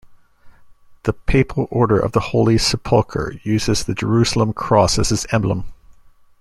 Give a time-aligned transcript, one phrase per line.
[1.03, 5.65] The papal Order of the Holy Sepulchre uses the Jerusalem cross as its emblem.